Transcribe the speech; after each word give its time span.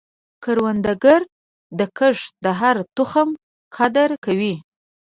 کروندګر 0.43 1.21
د 1.77 1.79
کښت 1.97 2.31
د 2.45 2.47
هر 2.59 2.75
تخم 2.95 3.29
قدر 3.75 4.09
کوي 4.25 4.55